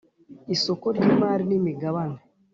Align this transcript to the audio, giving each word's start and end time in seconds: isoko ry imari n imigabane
isoko 0.55 0.85
ry 0.95 1.03
imari 1.11 1.43
n 1.49 1.51
imigabane 1.59 2.17